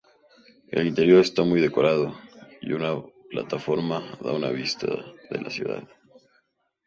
[0.71, 2.17] El interior está muy decorado,
[2.59, 5.83] y una plataforma da una vista de la ciudad.